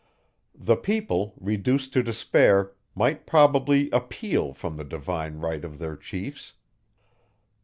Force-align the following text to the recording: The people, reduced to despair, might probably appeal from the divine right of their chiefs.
The 0.55 0.77
people, 0.77 1.35
reduced 1.39 1.93
to 1.93 2.01
despair, 2.01 2.71
might 2.95 3.27
probably 3.27 3.91
appeal 3.91 4.51
from 4.51 4.75
the 4.77 4.83
divine 4.83 5.37
right 5.37 5.63
of 5.63 5.77
their 5.77 5.95
chiefs. 5.95 6.55